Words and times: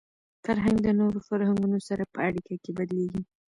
فرهنګ 0.45 0.77
د 0.83 0.87
نورو 0.99 1.19
فرهنګونو 1.27 1.77
سره 1.87 2.03
په 2.13 2.19
اړیکه 2.27 2.53
کي 2.63 2.71
بدلېږي. 2.77 3.21